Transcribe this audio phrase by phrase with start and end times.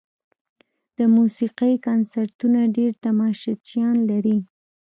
[0.97, 4.37] د موسیقۍ کنسرتونه ډېر تماشچیان لري.